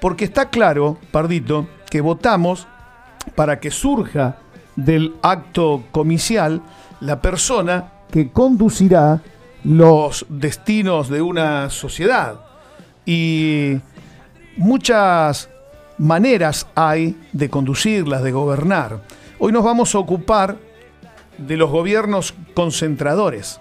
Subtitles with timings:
[0.00, 2.66] Porque está claro, Pardito, que votamos
[3.34, 4.38] para que surja
[4.76, 6.62] del acto comicial
[7.00, 9.20] la persona que conducirá
[9.64, 12.40] los destinos de una sociedad.
[13.04, 13.78] Y
[14.56, 15.48] muchas
[15.98, 19.02] maneras hay de conducirlas, de gobernar.
[19.38, 20.56] Hoy nos vamos a ocupar
[21.38, 23.60] de los gobiernos concentradores,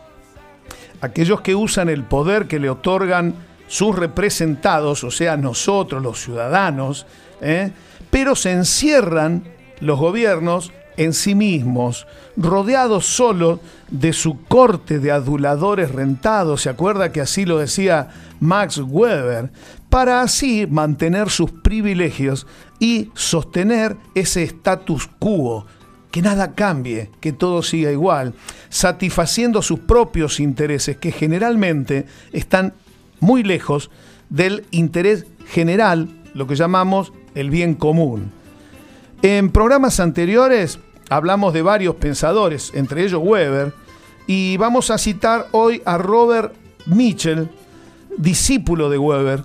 [1.02, 3.36] aquellos que usan el poder que le otorgan
[3.68, 7.06] sus representados, o sea, nosotros, los ciudadanos,
[7.42, 7.72] ¿eh?
[8.10, 9.44] pero se encierran
[9.80, 17.12] los gobiernos en sí mismos, rodeados solo de su corte de aduladores rentados, se acuerda
[17.12, 19.52] que así lo decía Max Weber,
[19.90, 22.48] para así mantener sus privilegios
[22.80, 25.66] y sostener ese status quo,
[26.12, 28.34] que nada cambie, que todo siga igual,
[28.70, 32.74] satisfaciendo sus propios intereses que generalmente están
[33.20, 33.90] muy lejos
[34.30, 38.32] del interés general, lo que llamamos el bien común.
[39.22, 43.74] En programas anteriores hablamos de varios pensadores, entre ellos Weber,
[44.28, 46.54] y vamos a citar hoy a Robert
[46.86, 47.50] Mitchell,
[48.18, 49.44] discípulo de Weber,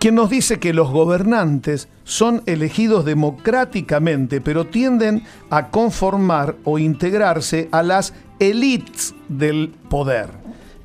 [0.00, 7.68] quien nos dice que los gobernantes son elegidos democráticamente, pero tienden a conformar o integrarse
[7.72, 10.30] a las élites del poder.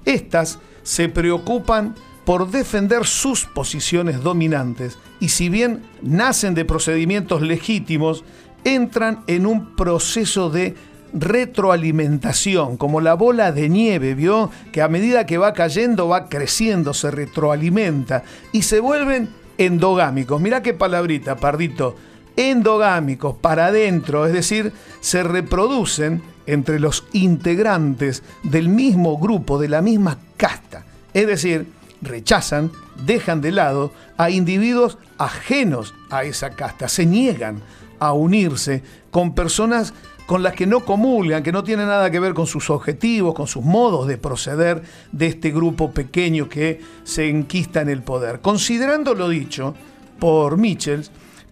[0.06, 1.96] Estas se preocupan
[2.26, 8.24] por defender sus posiciones dominantes y si bien nacen de procedimientos legítimos,
[8.64, 10.76] entran en un proceso de
[11.14, 14.50] retroalimentación, como la bola de nieve, ¿vio?
[14.72, 20.42] Que a medida que va cayendo va creciendo, se retroalimenta y se vuelven endogámicos.
[20.42, 21.96] Mirá qué palabrita, pardito.
[22.36, 29.82] Endogámicos, para adentro, es decir, se reproducen entre los integrantes del mismo grupo, de la
[29.82, 30.86] misma casta.
[31.14, 31.68] Es decir,
[32.02, 32.72] rechazan,
[33.06, 37.62] dejan de lado a individuos ajenos a esa casta, se niegan
[38.00, 39.94] a unirse con personas
[40.26, 43.48] con las que no comulgan, que no tienen nada que ver con sus objetivos, con
[43.48, 44.82] sus modos de proceder
[45.12, 48.40] de este grupo pequeño que se enquista en el poder.
[48.40, 49.76] Considerando lo dicho
[50.20, 51.06] por Mitchell,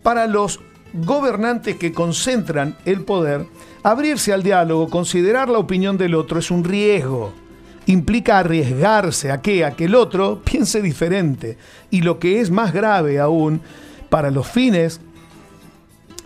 [0.03, 0.59] para los
[0.93, 3.45] gobernantes que concentran el poder,
[3.83, 7.33] abrirse al diálogo, considerar la opinión del otro es un riesgo.
[7.85, 11.57] Implica arriesgarse a que, a que el otro piense diferente.
[11.89, 13.61] Y lo que es más grave aún,
[14.09, 14.99] para los fines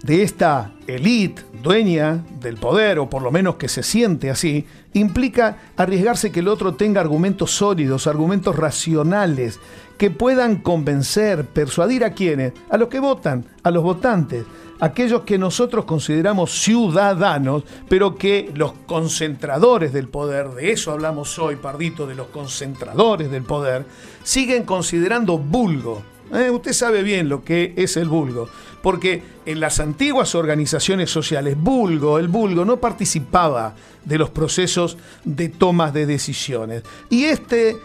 [0.04, 5.58] de esta élite dueña del poder, o por lo menos que se siente así, implica
[5.76, 9.60] arriesgarse que el otro tenga argumentos sólidos, argumentos racionales,
[9.98, 14.46] que puedan convencer, persuadir a quienes, a los que votan, a los votantes,
[14.80, 21.56] aquellos que nosotros consideramos ciudadanos, pero que los concentradores del poder, de eso hablamos hoy,
[21.56, 23.86] Pardito, de los concentradores del poder,
[24.24, 26.02] siguen considerando vulgo.
[26.34, 26.50] ¿Eh?
[26.50, 28.50] Usted sabe bien lo que es el vulgo
[28.86, 35.50] porque en las antiguas organizaciones sociales, vulgo, el vulgo no participaba de los procesos de
[35.50, 36.84] tomas de decisiones.
[37.10, 37.78] Y este,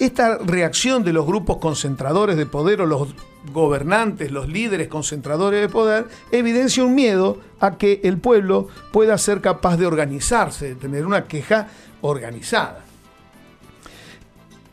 [0.00, 3.14] esta reacción de los grupos concentradores de poder o los
[3.50, 9.40] gobernantes, los líderes concentradores de poder, evidencia un miedo a que el pueblo pueda ser
[9.40, 11.68] capaz de organizarse, de tener una queja
[12.00, 12.84] organizada.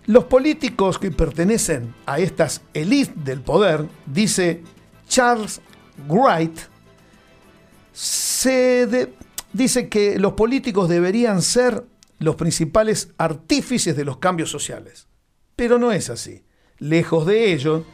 [0.07, 4.61] Los políticos que pertenecen a estas élites del poder, dice
[5.07, 5.61] Charles
[6.07, 6.59] Wright,
[7.91, 9.09] se
[9.51, 11.85] dice que los políticos deberían ser
[12.19, 15.07] los principales artífices de los cambios sociales.
[15.55, 16.43] Pero no es así.
[16.77, 17.85] Lejos de ello,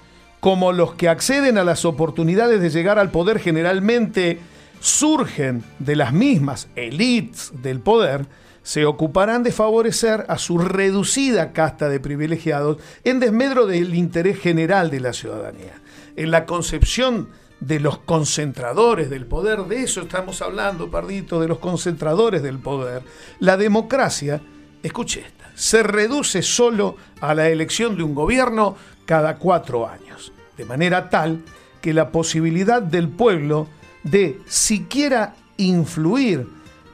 [0.42, 4.40] como los que acceden a las oportunidades de llegar al poder generalmente
[4.82, 8.26] surgen de las mismas élites del poder,
[8.64, 14.90] se ocuparán de favorecer a su reducida casta de privilegiados en desmedro del interés general
[14.90, 15.74] de la ciudadanía.
[16.16, 17.30] En la concepción
[17.60, 23.04] de los concentradores del poder, de eso estamos hablando, Pardito, de los concentradores del poder,
[23.40, 24.42] la democracia,
[24.82, 30.66] escuche esta, se reduce solo a la elección de un gobierno cada cuatro años, de
[30.66, 31.44] manera tal
[31.82, 33.68] que la posibilidad del pueblo
[34.02, 36.48] de siquiera influir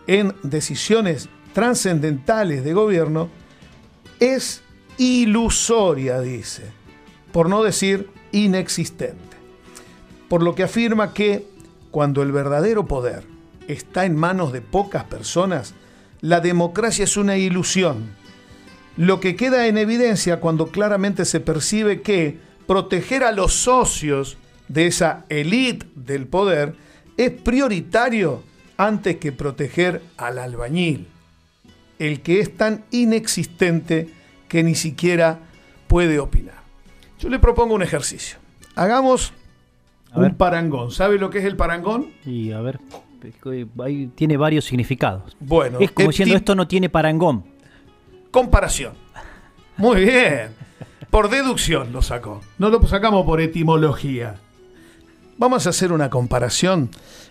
[0.05, 3.29] en decisiones trascendentales de gobierno
[4.19, 4.61] es
[4.97, 6.63] ilusoria, dice,
[7.31, 9.37] por no decir inexistente.
[10.27, 11.47] Por lo que afirma que
[11.89, 13.23] cuando el verdadero poder
[13.69, 15.73] está en manos de pocas personas,
[16.19, 18.26] la democracia es una ilusión.
[18.97, 24.87] Lo que queda en evidencia cuando claramente se percibe que proteger a los socios de
[24.87, 26.75] esa élite del poder
[27.15, 28.43] es prioritario
[28.75, 31.07] antes que proteger al albañil,
[31.99, 34.09] el que es tan inexistente
[34.47, 35.39] que ni siquiera
[35.87, 36.61] puede opinar.
[37.19, 38.37] Yo le propongo un ejercicio.
[38.75, 39.33] hagamos
[40.13, 40.91] un parangón.
[40.91, 42.11] ¿Sabe lo que es el parangón?
[42.25, 42.79] Y a ver,
[44.15, 45.35] tiene varios significados.
[45.39, 47.56] Bueno, es como diciendo esto no tiene parangón.
[48.31, 48.93] Comparación.
[49.77, 50.55] Muy bien.
[51.09, 52.41] Por deducción lo sacó.
[52.57, 54.35] No lo sacamos por etimología.
[55.37, 56.89] Vamos a hacer una comparación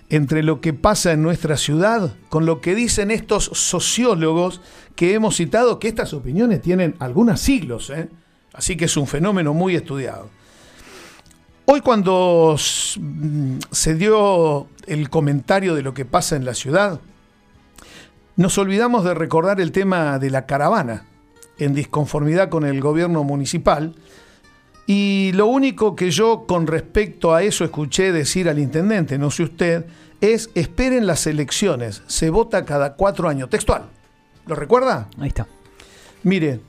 [0.08, 4.60] entre lo que pasa en nuestra ciudad con lo que dicen estos sociólogos
[4.94, 8.08] que hemos citado, que estas opiniones tienen algunos siglos, ¿eh?
[8.52, 10.30] así que es un fenómeno muy estudiado.
[11.66, 17.00] Hoy cuando mm, se dio el comentario de lo que pasa en la ciudad,
[18.36, 21.06] nos olvidamos de recordar el tema de la caravana,
[21.58, 23.94] en disconformidad con el gobierno municipal,
[24.86, 29.42] y lo único que yo con respecto a eso escuché decir al intendente, no sé
[29.42, 29.86] usted,
[30.20, 33.86] es esperen las elecciones, se vota cada cuatro años, textual.
[34.46, 35.08] ¿Lo recuerda?
[35.18, 35.46] Ahí está.
[36.22, 36.60] Mire,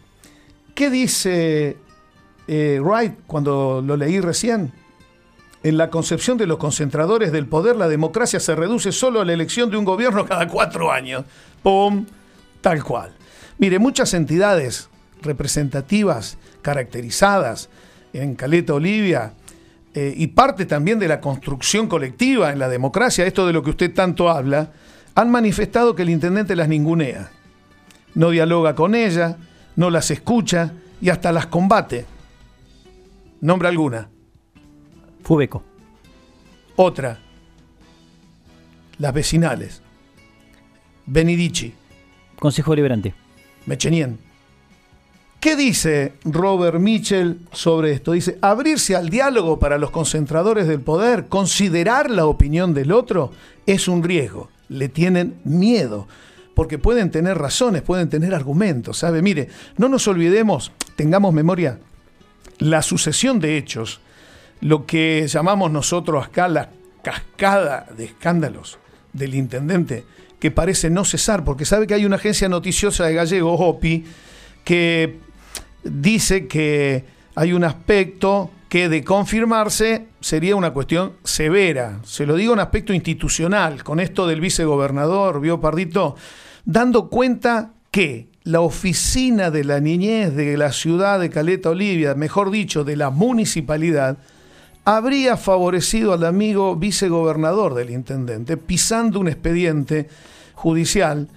[0.73, 1.77] ¿qué dice
[2.47, 4.71] eh, Wright cuando lo leí recién?
[5.63, 9.33] En la concepción de los concentradores del poder, la democracia se reduce solo a la
[9.33, 11.25] elección de un gobierno cada cuatro años.
[11.63, 12.05] ¡Pum!
[12.61, 13.13] Tal cual.
[13.57, 14.89] Mire, muchas entidades
[15.21, 17.69] representativas, caracterizadas,
[18.13, 19.33] en Caleta Olivia,
[19.93, 23.71] eh, y parte también de la construcción colectiva en la democracia, esto de lo que
[23.71, 24.71] usted tanto habla,
[25.15, 27.31] han manifestado que el intendente las ningunea.
[28.13, 29.37] No dialoga con ella,
[29.75, 32.05] no las escucha y hasta las combate.
[33.41, 34.09] Nombra alguna.
[35.23, 35.63] Fubeco.
[36.75, 37.19] Otra.
[38.99, 39.81] Las vecinales.
[41.07, 41.73] Benidici.
[42.37, 43.13] Consejo Deliberante.
[43.65, 44.19] Mechenien.
[45.39, 48.11] ¿Qué dice Robert Mitchell sobre esto?
[48.11, 53.31] Dice, abrirse al diálogo para los concentradores del poder, considerar la opinión del otro,
[53.65, 54.49] es un riesgo.
[54.67, 56.07] Le tienen miedo,
[56.53, 59.21] porque pueden tener razones, pueden tener argumentos, ¿sabe?
[59.21, 61.79] Mire, no nos olvidemos, tengamos memoria,
[62.57, 64.01] la sucesión de hechos,
[64.59, 66.71] lo que llamamos nosotros acá la
[67.03, 68.79] cascada de escándalos
[69.13, 70.03] del intendente,
[70.39, 74.05] que parece no cesar, porque sabe que hay una agencia noticiosa de Gallego, OPI,
[74.63, 75.19] que
[75.83, 77.05] dice que
[77.35, 81.99] hay un aspecto que de confirmarse sería una cuestión severa.
[82.03, 86.15] Se lo digo en aspecto institucional, con esto del vicegobernador, vio Pardito,
[86.65, 92.51] dando cuenta que la oficina de la niñez de la ciudad de Caleta Olivia, mejor
[92.51, 94.17] dicho, de la municipalidad,
[94.87, 100.07] habría favorecido al amigo vicegobernador del intendente, pisando un expediente
[100.53, 101.27] judicial,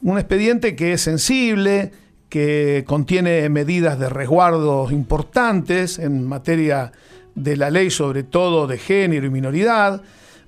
[0.00, 1.92] un expediente que es sensible,
[2.30, 6.92] que contiene medidas de resguardo importantes en materia
[7.34, 10.00] de la ley, sobre todo de género y minoridad,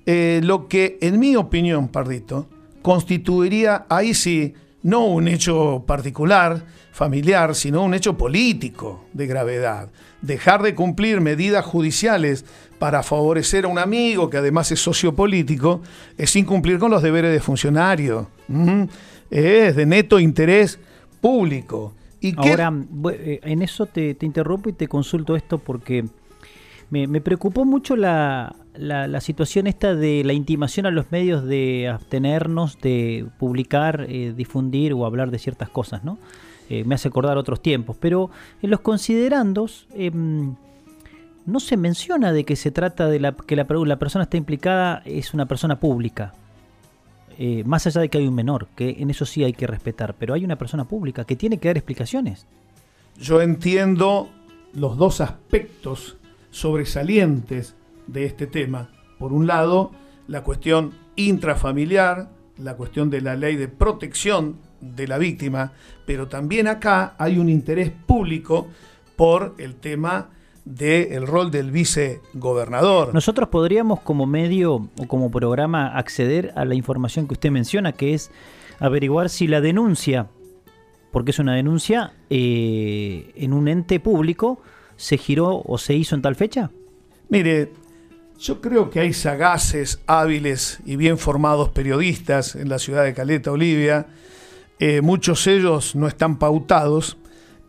[0.07, 2.47] eh, lo que, en mi opinión, Pardito,
[2.81, 9.89] constituiría ahí sí no un hecho particular, familiar, sino un hecho político de gravedad.
[10.21, 12.45] Dejar de cumplir medidas judiciales
[12.79, 15.81] para favorecer a un amigo que además es sociopolítico
[16.17, 18.29] es incumplir con los deberes de funcionario.
[19.29, 20.79] Es de neto interés
[21.21, 21.93] público.
[22.19, 22.73] ¿Y Ahora,
[23.13, 26.05] eh, en eso te, interrumpo y te consulto esto porque
[26.89, 28.55] me, preocupó mucho la,
[29.21, 35.05] situación esta de la intimación a los medios de abstenernos de publicar, eh, difundir o
[35.05, 36.17] hablar de ciertas cosas, ¿no?
[36.69, 38.29] Eh, me hace acordar otros tiempos, pero
[38.61, 40.55] en los considerandos em,
[41.45, 45.01] no se menciona de que se trata de la, que la, la persona está implicada
[45.05, 46.33] es una persona pública.
[47.39, 50.15] Eh, más allá de que hay un menor, que en eso sí hay que respetar,
[50.15, 52.45] pero hay una persona pública que tiene que dar explicaciones.
[53.17, 54.27] Yo entiendo
[54.73, 56.17] los dos aspectos
[56.51, 57.75] sobresalientes
[58.07, 58.89] de este tema.
[59.19, 59.91] Por un lado,
[60.27, 65.73] la cuestión intrafamiliar, la cuestión de la ley de protección de la víctima,
[66.05, 68.67] pero también acá hay un interés público
[69.15, 70.29] por el tema
[70.65, 73.13] del rol del vicegobernador.
[73.13, 78.13] Nosotros podríamos como medio o como programa acceder a la información que usted menciona, que
[78.13, 78.31] es
[78.79, 80.27] averiguar si la denuncia,
[81.11, 84.59] porque es una denuncia, eh, en un ente público,
[84.97, 86.69] se giró o se hizo en tal fecha.
[87.29, 87.71] Mire,
[88.39, 93.51] yo creo que hay sagaces, hábiles y bien formados periodistas en la ciudad de Caleta,
[93.51, 94.07] Olivia.
[94.79, 97.17] Eh, muchos de ellos no están pautados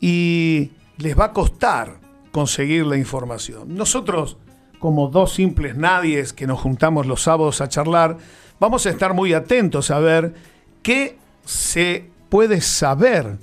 [0.00, 2.00] y les va a costar
[2.32, 3.74] conseguir la información.
[3.74, 4.36] Nosotros,
[4.78, 8.18] como dos simples nadies que nos juntamos los sábados a charlar,
[8.60, 10.34] vamos a estar muy atentos a ver
[10.82, 13.38] qué se puede saber,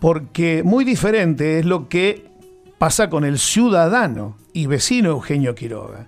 [0.00, 2.26] porque muy diferente es lo que
[2.78, 6.06] pasa con el ciudadano y vecino Eugenio Quiroga.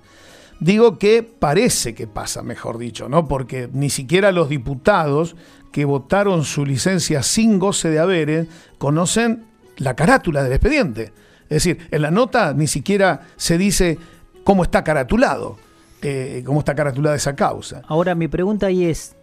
[0.64, 3.28] Digo que parece que pasa, mejor dicho, ¿no?
[3.28, 5.36] Porque ni siquiera los diputados
[5.70, 9.44] que votaron su licencia sin goce de haberes conocen
[9.76, 11.12] la carátula del expediente.
[11.50, 13.98] Es decir, en la nota ni siquiera se dice
[14.42, 15.58] cómo está caratulado,
[16.00, 17.82] eh, cómo está caratulada esa causa.
[17.86, 19.16] Ahora mi pregunta ahí es,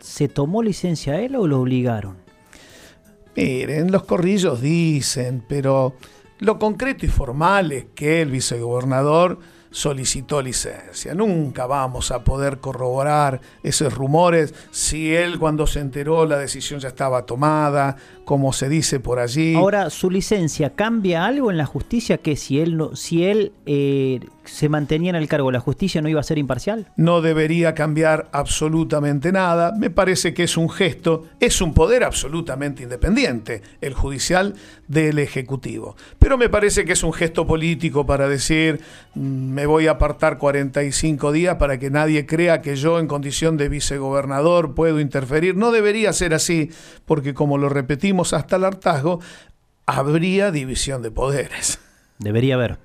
[0.00, 2.16] ¿se tomó licencia él o lo obligaron?
[3.36, 5.94] Miren, los corrillos dicen, pero
[6.40, 9.38] lo concreto y formal es que el vicegobernador
[9.76, 11.12] solicitó licencia.
[11.12, 16.88] Nunca vamos a poder corroborar esos rumores si él cuando se enteró la decisión ya
[16.88, 17.94] estaba tomada,
[18.26, 19.54] como se dice por allí.
[19.54, 24.18] Ahora, ¿su licencia cambia algo en la justicia que si él, no, si él eh,
[24.44, 26.88] se mantenía en el cargo, la justicia no iba a ser imparcial?
[26.96, 29.72] No debería cambiar absolutamente nada.
[29.78, 34.56] Me parece que es un gesto, es un poder absolutamente independiente, el judicial
[34.88, 35.94] del Ejecutivo.
[36.18, 38.80] Pero me parece que es un gesto político para decir,
[39.14, 43.56] mm, me voy a apartar 45 días para que nadie crea que yo en condición
[43.56, 45.56] de vicegobernador puedo interferir.
[45.56, 46.70] No debería ser así,
[47.04, 49.20] porque como lo repetimos hasta el hartazgo,
[49.86, 51.78] habría división de poderes.
[52.18, 52.78] Debería haber.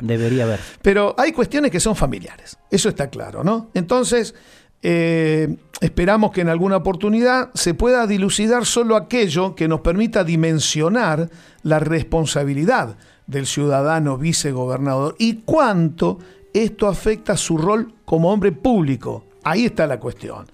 [0.00, 0.60] Debería haber.
[0.82, 3.70] Pero hay cuestiones que son familiares, eso está claro, ¿no?
[3.74, 4.34] Entonces,
[4.82, 11.30] eh, esperamos que en alguna oportunidad se pueda dilucidar solo aquello que nos permita dimensionar
[11.62, 12.96] la responsabilidad
[13.26, 16.18] del ciudadano vicegobernador y cuánto
[16.54, 19.24] esto afecta su rol como hombre público.
[19.44, 20.46] Ahí está la cuestión.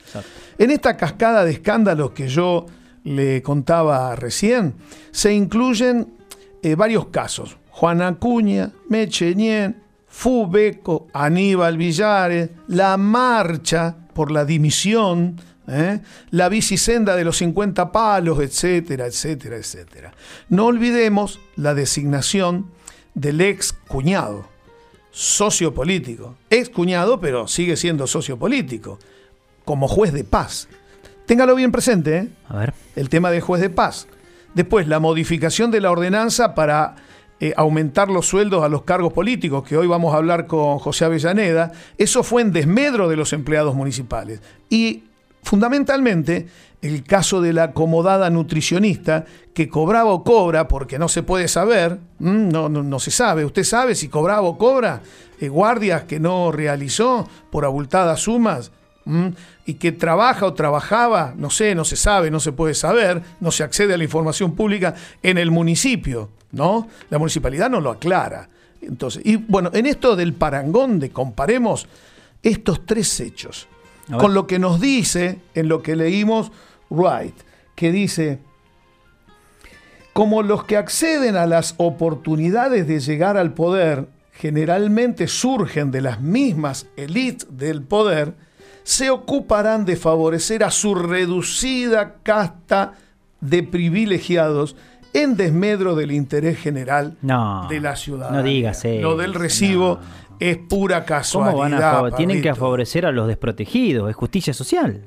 [0.59, 2.67] En esta cascada de escándalos que yo
[3.05, 4.75] le contaba recién,
[5.11, 6.15] se incluyen
[6.63, 7.57] eh, varios casos.
[7.71, 16.01] Juan Acuña, Mecheñén, Fubeco, Aníbal Villares, la marcha por la dimisión, ¿eh?
[16.31, 20.13] la bicisenda de los 50 palos, etcétera, etcétera, etcétera.
[20.49, 22.71] No olvidemos la designación
[23.15, 24.47] del ex cuñado,
[25.11, 26.37] socio político.
[26.51, 28.99] Ex cuñado, pero sigue siendo socio político,
[29.65, 30.69] como juez de paz.
[31.27, 32.29] Téngalo bien presente, ¿eh?
[32.49, 32.75] A ver.
[32.97, 34.07] el tema de juez de paz.
[34.55, 36.97] Después, la modificación de la ordenanza para
[37.41, 41.05] eh, aumentar los sueldos a los cargos políticos, que hoy vamos a hablar con José
[41.05, 44.41] Avellaneda, eso fue en desmedro de los empleados municipales.
[44.71, 45.05] Y
[45.43, 46.47] fundamentalmente
[46.81, 51.99] el caso de la acomodada nutricionista que cobraba o cobra, porque no se puede saber,
[52.19, 55.01] no, no, se sabe, usted sabe si cobraba o cobra,
[55.41, 58.71] eh, guardias que no realizó por abultadas sumas.
[59.67, 63.51] Y que trabaja o trabajaba, no sé, no se sabe, no se puede saber, no
[63.51, 66.31] se accede a la información pública en el municipio.
[66.55, 66.89] ¿no?
[67.11, 68.49] La municipalidad no lo aclara.
[68.81, 71.87] Entonces, y bueno, en esto del parangón de comparemos
[72.43, 73.69] estos tres hechos
[74.19, 76.53] con lo que nos dice en lo que leímos
[76.91, 77.35] Wright,
[77.75, 78.39] que dice,
[80.13, 86.21] como los que acceden a las oportunidades de llegar al poder generalmente surgen de las
[86.21, 88.35] mismas élites del poder,
[88.85, 92.93] se ocuparán de favorecer a su reducida casta
[93.41, 94.77] de privilegiados
[95.13, 98.31] en desmedro del interés general de la ciudad.
[98.31, 99.03] No digas eso.
[99.03, 99.99] Lo del recibo
[100.39, 102.13] es pura casualidad.
[102.17, 105.03] Tienen que favorecer a los desprotegidos, es justicia social.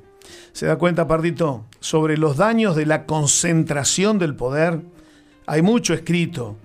[0.51, 1.65] ¿Se da cuenta, Pardito?
[1.79, 4.81] Sobre los daños de la concentración del poder,
[5.45, 6.57] hay mucho escrito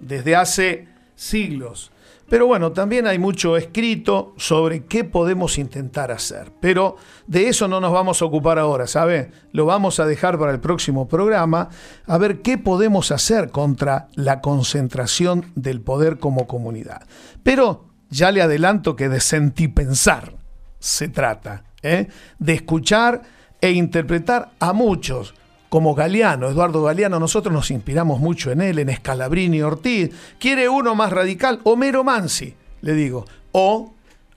[0.00, 1.90] desde hace siglos.
[2.28, 6.52] Pero bueno, también hay mucho escrito sobre qué podemos intentar hacer.
[6.60, 9.30] Pero de eso no nos vamos a ocupar ahora, ¿sabe?
[9.52, 11.70] Lo vamos a dejar para el próximo programa,
[12.06, 17.02] a ver qué podemos hacer contra la concentración del poder como comunidad.
[17.42, 20.34] Pero ya le adelanto que de sentipensar
[20.78, 22.08] se trata, ¿eh?
[22.38, 23.22] de escuchar
[23.60, 25.34] e interpretar a muchos
[25.68, 30.10] como Galeano, Eduardo Galeano, nosotros nos inspiramos mucho en él, en Scalabrini Ortiz.
[30.38, 31.60] ¿Quiere uno más radical?
[31.64, 33.26] Homero Mansi, le digo.
[33.52, 33.92] O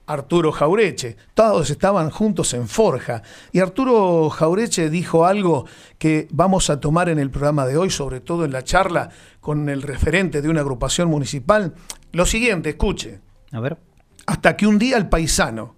[0.08, 1.16] Arturo Jaureche.
[1.34, 3.22] Todos estaban juntos en Forja.
[3.52, 5.66] Y Arturo Jaureche dijo algo
[5.98, 9.10] que vamos a tomar en el programa de hoy, sobre todo en la charla
[9.40, 11.74] con el referente de una agrupación municipal.
[12.12, 13.20] Lo siguiente, escuche.
[13.52, 13.78] A ver.
[14.26, 15.76] Hasta que un día el paisano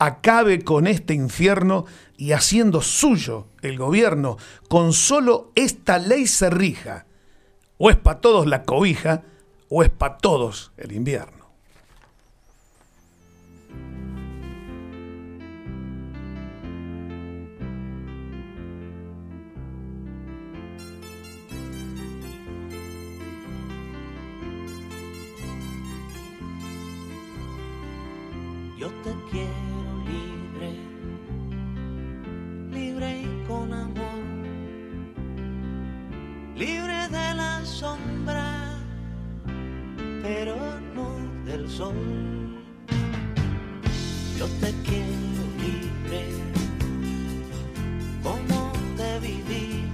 [0.00, 1.84] acabe con este infierno
[2.16, 4.38] y haciendo suyo el gobierno,
[4.68, 7.06] con solo esta ley se rija.
[7.76, 9.22] O es para todos la cobija,
[9.68, 11.38] o es para todos el invierno.
[28.78, 29.69] Yo te quiero
[37.80, 38.76] sombra,
[40.22, 40.54] pero
[40.94, 41.94] no del sol.
[44.38, 46.24] Yo te quiero libre,
[48.22, 49.84] como te viví,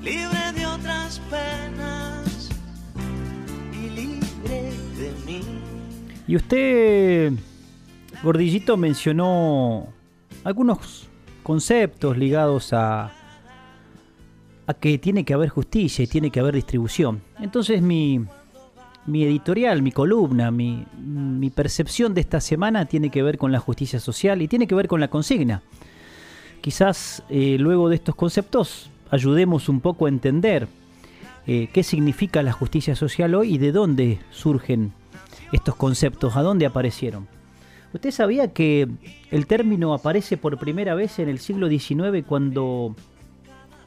[0.00, 2.50] libre de otras penas
[3.72, 5.40] y libre de mí.
[6.28, 7.32] Y usted,
[8.22, 9.88] Gordillito, mencionó
[10.44, 11.08] algunos
[11.42, 13.10] conceptos ligados a,
[14.66, 17.22] a que tiene que haber justicia y tiene que haber distribución.
[17.40, 18.24] Entonces mi,
[19.06, 23.60] mi editorial, mi columna, mi, mi percepción de esta semana tiene que ver con la
[23.60, 25.62] justicia social y tiene que ver con la consigna.
[26.60, 30.66] Quizás eh, luego de estos conceptos ayudemos un poco a entender
[31.46, 34.92] eh, qué significa la justicia social hoy y de dónde surgen
[35.52, 37.28] estos conceptos, a dónde aparecieron.
[37.92, 38.88] ¿Usted sabía que
[39.30, 42.96] el término aparece por primera vez en el siglo XIX cuando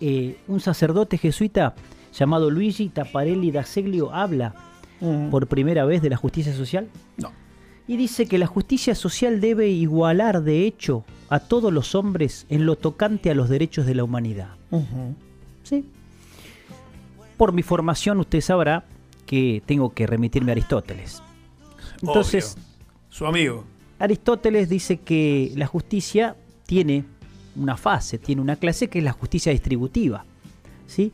[0.01, 1.75] eh, un sacerdote jesuita
[2.17, 4.53] llamado Luigi Taparelli da Seglio habla
[4.99, 5.29] Mm.
[5.29, 6.87] por primera vez de la justicia social?
[7.17, 7.31] No.
[7.87, 12.65] Y dice que la justicia social debe igualar de hecho a todos los hombres en
[12.65, 14.49] lo tocante a los derechos de la humanidad.
[15.63, 15.85] ¿Sí?
[17.37, 18.85] Por mi formación usted sabrá
[19.25, 21.21] que tengo que remitirme a Aristóteles.
[22.01, 22.63] Entonces, Obvio.
[23.09, 23.63] Su amigo.
[23.99, 26.35] Aristóteles dice que la justicia
[26.65, 27.05] tiene
[27.57, 30.25] una fase, tiene una clase que es la justicia distributiva.
[30.87, 31.11] ¿sí?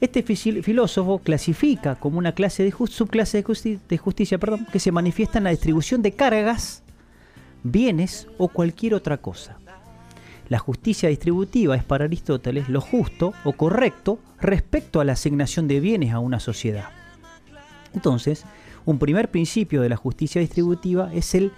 [0.00, 5.38] Este filósofo clasifica como una clase de subclase de, de justicia perdón, que se manifiesta
[5.38, 6.82] en la distribución de cargas,
[7.62, 9.58] bienes o cualquier otra cosa.
[10.48, 15.80] La justicia distributiva es para Aristóteles lo justo o correcto respecto a la asignación de
[15.80, 16.90] bienes a una sociedad.
[17.94, 18.44] Entonces,
[18.84, 21.50] un primer principio de la justicia distributiva es el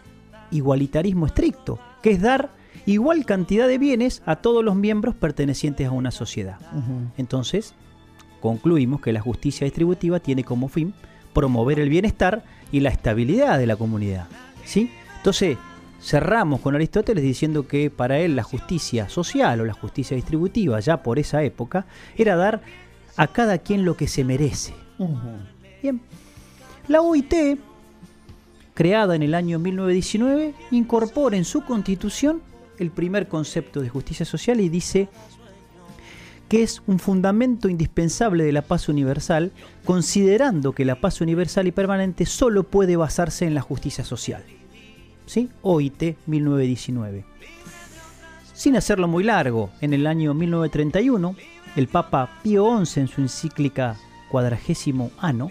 [0.51, 2.51] igualitarismo estricto, que es dar
[2.93, 6.59] igual cantidad de bienes a todos los miembros pertenecientes a una sociedad.
[7.19, 7.75] Entonces,
[8.41, 10.95] concluimos que la justicia distributiva tiene como fin
[11.35, 14.27] promover el bienestar y la estabilidad de la comunidad.
[14.65, 14.91] ¿sí?
[15.19, 15.59] Entonces,
[16.01, 21.03] cerramos con Aristóteles diciendo que para él la justicia social o la justicia distributiva, ya
[21.03, 21.85] por esa época,
[22.17, 22.63] era dar
[23.17, 24.73] a cada quien lo que se merece.
[25.83, 26.01] Bien.
[26.87, 27.35] La OIT,
[28.73, 32.48] creada en el año 1919, incorpora en su constitución
[32.79, 35.09] el primer concepto de justicia social y dice
[36.49, 39.53] que es un fundamento indispensable de la paz universal,
[39.85, 44.43] considerando que la paz universal y permanente solo puede basarse en la justicia social.
[45.27, 45.51] ¿Sí?
[45.61, 47.27] OIT 1919.
[48.55, 51.37] Sin hacerlo muy largo, en el año 1931,
[51.77, 53.97] el Papa Pío XI en su encíclica
[54.31, 55.51] Cuadragésimo Ano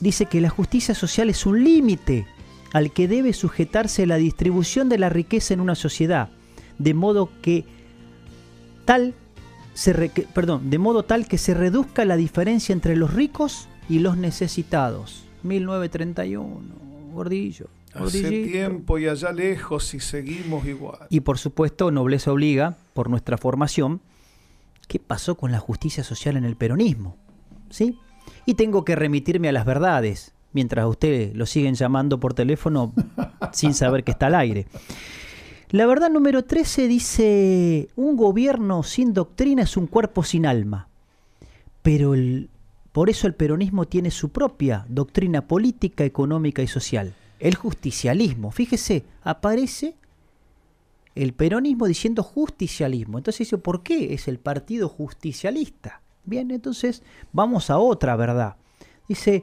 [0.00, 2.26] dice que la justicia social es un límite
[2.74, 6.28] al que debe sujetarse la distribución de la riqueza en una sociedad,
[6.78, 7.64] de modo que
[8.84, 9.14] tal
[9.74, 14.00] se re- perdón, de modo tal que se reduzca la diferencia entre los ricos y
[14.00, 15.24] los necesitados.
[15.44, 16.60] 1931,
[17.12, 17.68] gordillo.
[17.94, 21.06] Hace tiempo y allá lejos y seguimos igual.
[21.10, 24.00] Y por supuesto, nobleza obliga, por nuestra formación,
[24.88, 27.16] ¿qué pasó con la justicia social en el peronismo?
[27.70, 27.96] ¿Sí?
[28.46, 32.94] Y tengo que remitirme a las verdades, mientras a usted lo siguen llamando por teléfono
[33.52, 34.66] sin saber que está al aire.
[35.70, 40.88] La verdad número 13 dice, un gobierno sin doctrina es un cuerpo sin alma.
[41.82, 42.48] Pero el-
[42.92, 47.12] por eso el peronismo tiene su propia doctrina política, económica y social.
[47.40, 48.52] El justicialismo.
[48.52, 49.96] Fíjese, aparece
[51.16, 53.18] el peronismo diciendo justicialismo.
[53.18, 56.00] Entonces dice, ¿por qué es el partido justicialista?
[56.24, 58.56] Bien, entonces vamos a otra verdad.
[59.08, 59.42] Dice,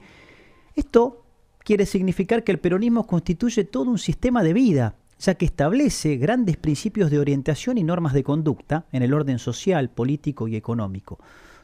[0.76, 1.26] esto
[1.64, 6.58] quiere significar que el peronismo constituye todo un sistema de vida, ya que establece grandes
[6.58, 11.20] principios de orientación y normas de conducta en el orden social, político y económico,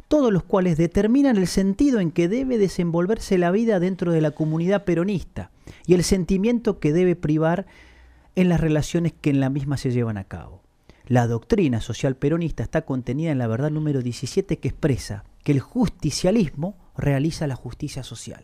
[0.08, 4.32] todos los cuales determinan el sentido en que debe desenvolverse la vida dentro de la
[4.32, 5.52] comunidad peronista
[5.86, 7.65] y el sentimiento que debe privar
[8.36, 10.62] en las relaciones que en la misma se llevan a cabo.
[11.08, 15.62] La doctrina social peronista está contenida en la verdad número 17 que expresa que el
[15.62, 18.43] justicialismo realiza la justicia social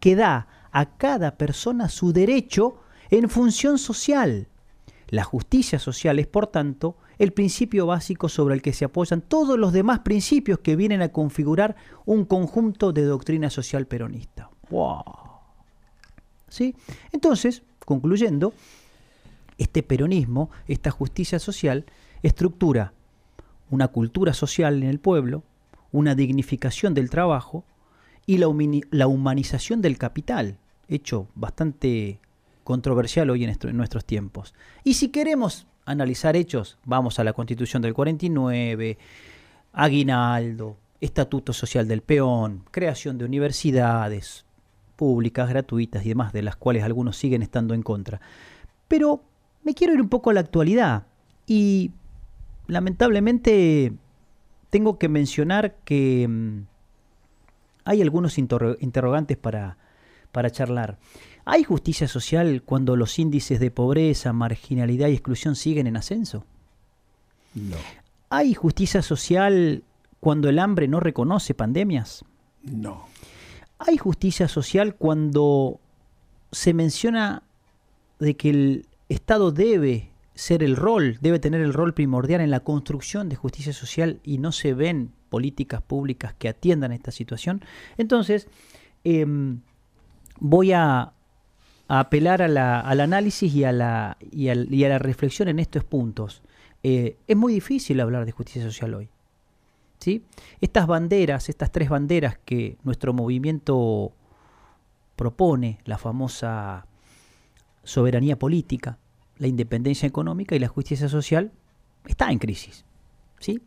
[0.00, 2.76] que da a cada persona su derecho
[3.10, 4.48] en función social.
[5.08, 9.58] La justicia social es, por tanto, el principio básico sobre el que se apoyan todos
[9.58, 14.50] los demás principios que vienen a configurar un conjunto de doctrina social peronista.
[14.70, 15.04] ¡Wow!
[16.48, 16.74] ¿Sí?
[17.12, 18.54] Entonces, concluyendo,
[19.58, 21.84] este peronismo, esta justicia social,
[22.22, 22.94] estructura
[23.72, 25.42] una cultura social en el pueblo,
[25.92, 27.64] una dignificación del trabajo
[28.26, 28.46] y la,
[28.90, 30.58] la humanización del capital,
[30.88, 32.20] hecho bastante
[32.64, 34.54] controversial hoy en, en nuestros tiempos.
[34.84, 38.98] Y si queremos analizar hechos, vamos a la Constitución del 49,
[39.72, 44.44] aguinaldo, Estatuto Social del Peón, creación de universidades
[44.94, 48.20] públicas, gratuitas y demás, de las cuales algunos siguen estando en contra.
[48.86, 49.24] Pero
[49.64, 51.06] me quiero ir un poco a la actualidad
[51.46, 51.90] y
[52.68, 53.92] lamentablemente
[54.70, 56.71] tengo que mencionar que mm,
[57.84, 59.76] hay algunos interro- interrogantes para,
[60.30, 60.98] para charlar.
[61.44, 66.44] ¿Hay justicia social cuando los índices de pobreza, marginalidad y exclusión siguen en ascenso?
[67.54, 67.76] No.
[68.30, 69.82] ¿Hay justicia social
[70.20, 72.24] cuando el hambre no reconoce pandemias?
[72.62, 73.06] No.
[73.78, 75.80] ¿Hay justicia social cuando
[76.52, 77.42] se menciona
[78.20, 82.60] de que el Estado debe ser el rol, debe tener el rol primordial en la
[82.60, 87.64] construcción de justicia social y no se ven políticas públicas que atiendan esta situación?
[87.96, 88.48] Entonces,
[89.04, 89.60] em,
[90.38, 91.12] voy a,
[91.88, 96.42] apelar al análisis y a, la, y a la reflexión en estos puntos.
[96.82, 99.10] Eh, es muy difícil hablar de justicia social hoy.
[99.98, 100.24] ¿sí?
[100.60, 104.12] Estas banderas, estas tres banderas que nuestro movimiento
[105.16, 106.86] propone, la famosa
[107.84, 108.98] soberanía política,
[109.42, 111.50] la independencia económica y la justicia social,
[112.06, 112.84] está en crisis.
[113.40, 113.60] ¿sí?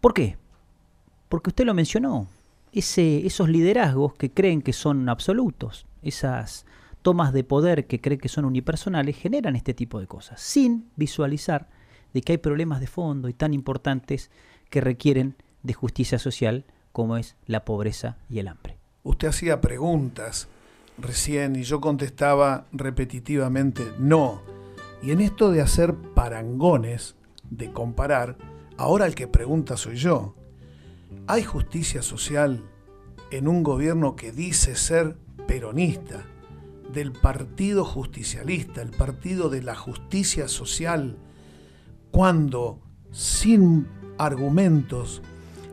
[0.00, 0.38] ¿Por qué?
[1.28, 2.26] Porque usted lo mencionó,
[2.72, 6.64] ese, esos liderazgos que creen que son absolutos, esas
[7.02, 11.68] tomas de poder que creen que son unipersonales, generan este tipo de cosas, sin visualizar
[12.14, 14.30] de que hay problemas de fondo y tan importantes
[14.70, 18.78] que requieren de justicia social como es la pobreza y el hambre.
[19.02, 20.48] Usted hacía preguntas
[20.96, 24.63] recién y yo contestaba repetitivamente no.
[25.02, 27.16] Y en esto de hacer parangones,
[27.50, 28.36] de comparar,
[28.76, 30.34] ahora el que pregunta soy yo.
[31.26, 32.62] ¿Hay justicia social
[33.30, 36.24] en un gobierno que dice ser peronista,
[36.92, 41.16] del partido justicialista, el partido de la justicia social,
[42.10, 42.80] cuando
[43.10, 45.22] sin argumentos,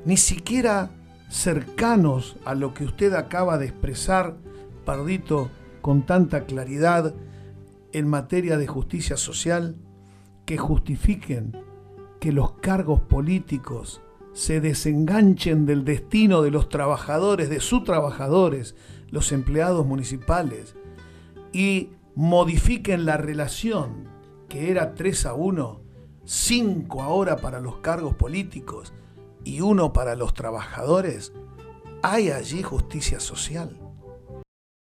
[0.05, 0.89] ni siquiera
[1.29, 4.36] cercanos a lo que usted acaba de expresar,
[4.86, 7.13] Pardito, con tanta claridad
[7.93, 9.75] en materia de justicia social,
[10.45, 11.63] que justifiquen
[12.19, 14.01] que los cargos políticos
[14.34, 18.75] se desenganchen del destino de los trabajadores, de sus trabajadores,
[19.10, 20.75] los empleados municipales,
[21.51, 24.10] y modifiquen la relación
[24.47, 25.82] que era 3 a 1,
[26.23, 28.93] 5 ahora para los cargos políticos
[29.43, 31.34] y uno para los trabajadores,
[32.04, 33.81] ¿hay allí justicia social?